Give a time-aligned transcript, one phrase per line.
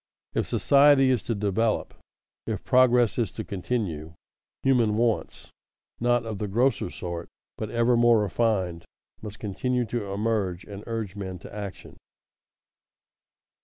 [0.33, 1.93] If society is to develop,
[2.47, 4.15] if progress is to continue,
[4.63, 5.51] human wants
[5.99, 8.83] not of the grosser sort, but ever more refined
[9.21, 11.97] must continue to emerge and urge men to action.